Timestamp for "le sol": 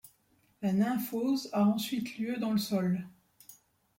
2.53-3.05